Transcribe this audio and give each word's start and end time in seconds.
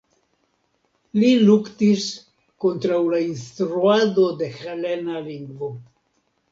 Li 1.23 1.29
luktis 1.49 2.07
kontraŭ 2.65 2.99
la 3.15 3.21
instruado 3.29 4.27
de 4.43 4.53
helena 4.59 5.27
lingvo. 5.33 5.75